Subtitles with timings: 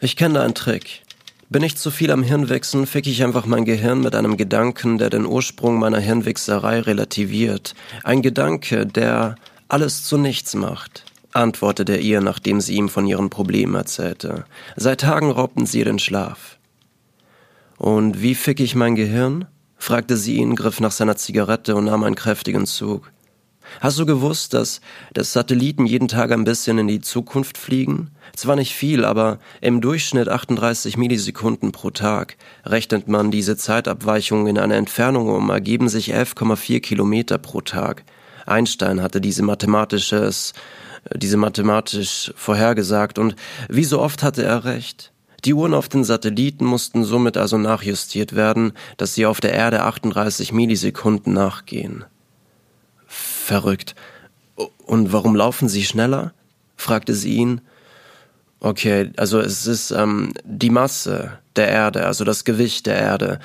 [0.00, 1.02] Ich kenne da einen Trick.
[1.48, 5.10] Bin ich zu viel am Hirnwichsen, fick ich einfach mein Gehirn mit einem Gedanken, der
[5.10, 7.74] den Ursprung meiner Hirnwichserei relativiert.
[8.04, 9.34] Ein Gedanke, der
[9.68, 14.44] alles zu nichts macht antwortete er ihr, nachdem sie ihm von ihren Problemen erzählte.
[14.76, 16.58] Seit Tagen raubten sie den Schlaf.
[17.78, 19.46] Und wie fick ich mein Gehirn?
[19.76, 23.10] fragte sie ihn, griff nach seiner Zigarette und nahm einen kräftigen Zug.
[23.80, 24.80] Hast du gewusst, dass,
[25.12, 28.10] dass Satelliten jeden Tag ein bisschen in die Zukunft fliegen?
[28.34, 32.36] Zwar nicht viel, aber im Durchschnitt 38 Millisekunden pro Tag.
[32.64, 38.04] Rechnet man diese Zeitabweichung in eine Entfernung um, ergeben sich 11,4 Kilometer pro Tag.
[38.46, 40.52] Einstein hatte diese mathematisches
[41.14, 43.36] diese mathematisch vorhergesagt, und
[43.68, 45.12] wie so oft hatte er recht.
[45.44, 49.82] Die Uhren auf den Satelliten mussten somit also nachjustiert werden, dass sie auf der Erde
[49.84, 52.04] 38 Millisekunden nachgehen.
[53.50, 53.96] Verrückt.
[54.86, 56.32] Und warum laufen sie schneller?
[56.76, 57.60] fragte sie ihn.
[58.60, 63.40] Okay, also es ist ähm, die Masse der Erde, also das Gewicht der Erde.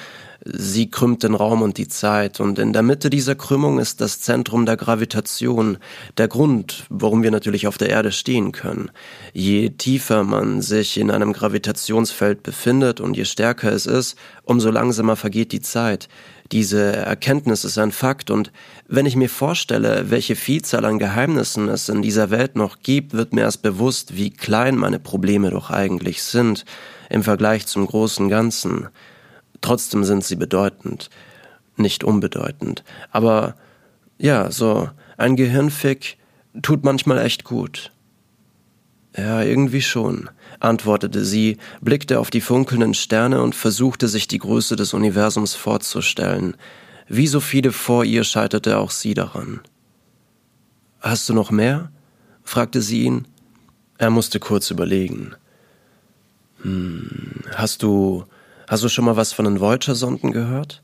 [0.47, 4.21] Sie krümmt den Raum und die Zeit, und in der Mitte dieser Krümmung ist das
[4.21, 5.79] Zentrum der Gravitation,
[6.19, 8.91] der Grund, warum wir natürlich auf der Erde stehen können.
[9.33, 15.15] Je tiefer man sich in einem Gravitationsfeld befindet und je stärker es ist, umso langsamer
[15.15, 16.09] vergeht die Zeit.
[16.51, 18.51] Diese Erkenntnis ist ein Fakt, und
[18.87, 23.33] wenn ich mir vorstelle, welche Vielzahl an Geheimnissen es in dieser Welt noch gibt, wird
[23.33, 26.65] mir erst bewusst, wie klein meine Probleme doch eigentlich sind
[27.09, 28.89] im Vergleich zum großen Ganzen.
[29.61, 31.09] Trotzdem sind sie bedeutend,
[31.77, 32.83] nicht unbedeutend.
[33.11, 33.55] Aber
[34.17, 36.17] ja, so ein Gehirnfick
[36.61, 37.91] tut manchmal echt gut.
[39.17, 44.75] Ja, irgendwie schon, antwortete sie, blickte auf die funkelnden Sterne und versuchte sich die Größe
[44.75, 46.57] des Universums vorzustellen.
[47.07, 49.61] Wie so viele vor ihr scheiterte auch sie daran.
[50.99, 51.91] Hast du noch mehr?
[52.43, 53.27] fragte sie ihn.
[53.97, 55.33] Er musste kurz überlegen.
[56.61, 58.25] Hm, hast du
[58.67, 60.81] Hast du schon mal was von den Voyager-Sonden gehört?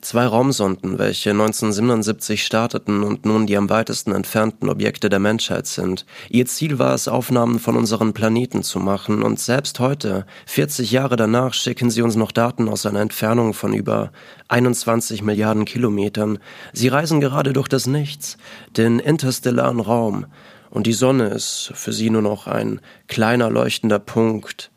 [0.00, 6.06] Zwei Raumsonden, welche 1977 starteten und nun die am weitesten entfernten Objekte der Menschheit sind.
[6.28, 11.16] Ihr Ziel war es, Aufnahmen von unseren Planeten zu machen und selbst heute, 40 Jahre
[11.16, 14.12] danach, schicken sie uns noch Daten aus einer Entfernung von über
[14.46, 16.38] 21 Milliarden Kilometern.
[16.72, 18.36] Sie reisen gerade durch das Nichts,
[18.76, 20.26] den interstellaren Raum,
[20.70, 24.70] und die Sonne ist für sie nur noch ein kleiner leuchtender Punkt,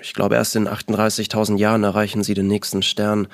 [0.00, 3.28] ich glaube, erst in 38.000 Jahren erreichen sie den nächsten Stern.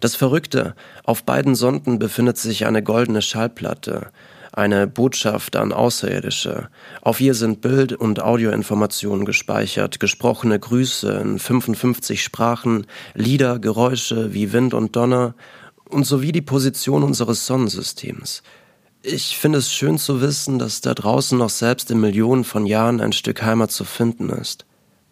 [0.00, 0.74] Das Verrückte,
[1.04, 4.08] auf beiden Sonden befindet sich eine goldene Schallplatte,
[4.52, 6.68] eine Botschaft an Außerirdische.
[7.02, 14.52] Auf ihr sind Bild- und Audioinformationen gespeichert, gesprochene Grüße in 55 Sprachen, Lieder, Geräusche wie
[14.52, 15.34] Wind und Donner
[15.88, 18.42] und sowie die Position unseres Sonnensystems.
[19.02, 23.00] Ich finde es schön zu wissen, dass da draußen noch selbst in Millionen von Jahren
[23.00, 24.66] ein Stück Heimat zu finden ist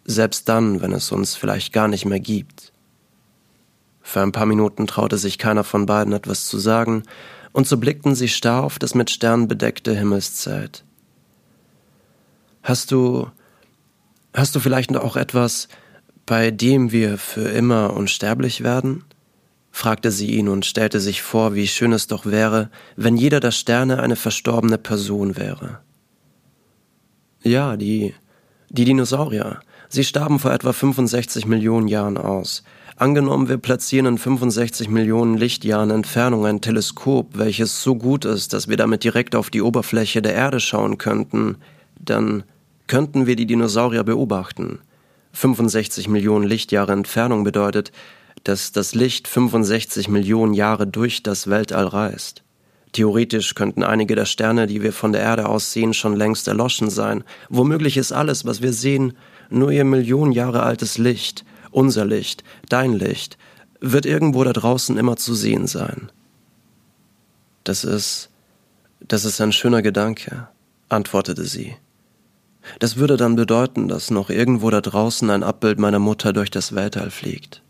[0.05, 2.71] selbst dann, wenn es uns vielleicht gar nicht mehr gibt.
[4.01, 7.03] Für ein paar Minuten traute sich keiner von beiden etwas zu sagen,
[7.51, 10.83] und so blickten sie starr auf das mit Sternen bedeckte Himmelszelt.
[12.61, 13.29] Hast du,
[14.33, 15.69] hast du vielleicht auch etwas,
[16.25, 19.03] bei dem wir für immer unsterblich werden?
[19.71, 23.51] fragte sie ihn und stellte sich vor, wie schön es doch wäre, wenn jeder der
[23.51, 25.79] Sterne eine verstorbene Person wäre.
[27.43, 28.15] Ja, die,
[28.69, 29.59] die Dinosaurier,
[29.89, 32.63] Sie starben vor etwa 65 Millionen Jahren aus.
[32.97, 38.69] Angenommen, wir platzieren in 65 Millionen Lichtjahren Entfernung ein Teleskop, welches so gut ist, dass
[38.69, 41.57] wir damit direkt auf die Oberfläche der Erde schauen könnten,
[41.99, 42.43] dann
[42.87, 44.79] könnten wir die Dinosaurier beobachten.
[45.33, 47.91] 65 Millionen Lichtjahre Entfernung bedeutet,
[48.45, 52.44] dass das Licht 65 Millionen Jahre durch das Weltall reist.
[52.95, 56.89] Theoretisch könnten einige der Sterne, die wir von der Erde aus sehen, schon längst erloschen
[56.89, 57.25] sein.
[57.49, 59.17] Womöglich ist alles, was wir sehen,
[59.49, 63.37] nur ihr Millionen Jahre altes Licht, unser Licht, dein Licht,
[63.81, 66.09] wird irgendwo da draußen immer zu sehen sein.
[67.65, 68.29] Das ist,
[69.01, 70.47] das ist ein schöner Gedanke,
[70.87, 71.75] antwortete sie.
[72.79, 76.73] Das würde dann bedeuten, dass noch irgendwo da draußen ein Abbild meiner Mutter durch das
[76.73, 77.61] Weltall fliegt.